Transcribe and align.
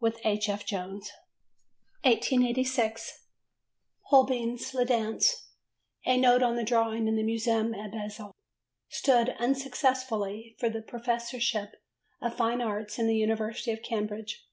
with 0.00 0.18
H. 0.24 0.48
F. 0.48 0.66
Jones. 0.66 1.12
1886. 2.02 3.26
Holbein's 4.08 4.74
La 4.74 4.82
Danse: 4.82 5.52
a 6.04 6.16
note 6.16 6.42
on 6.42 6.58
a 6.58 6.64
drawing 6.64 7.06
in 7.06 7.14
the 7.14 7.22
Museum 7.22 7.72
at 7.72 7.92
Basel. 7.92 8.34
Stood, 8.88 9.28
unsuccessfully, 9.38 10.56
for 10.58 10.68
the 10.68 10.82
Professorship 10.82 11.80
of 12.20 12.34
Fine 12.36 12.60
Arts 12.60 12.98
in 12.98 13.06
the 13.06 13.14
University 13.14 13.70
of 13.70 13.84
Cambridge. 13.84 14.48